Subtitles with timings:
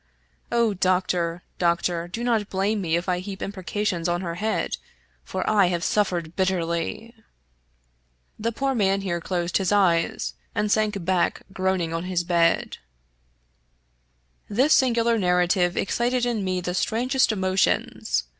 [0.51, 2.07] O Doctor, Doctor!
[2.07, 4.77] do not blame me if I heap imprecations on her head,
[5.23, 7.13] for I have suffered bitterly!"
[8.43, 12.77] The poor man here closed his eyes and sank back groaning on his bed.
[14.49, 18.23] This singular narrative excited in me the strangest emo tions.